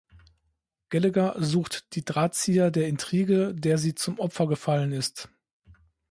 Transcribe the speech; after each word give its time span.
Gallagher 0.89 1.35
sucht 1.37 1.93
die 1.93 2.03
Drahtzieher 2.03 2.71
der 2.71 2.87
Intrige, 2.87 3.53
der 3.53 3.77
sie 3.77 3.93
zum 3.93 4.17
Opfer 4.17 4.47
gefallen 4.47 4.93
ist. 4.93 5.29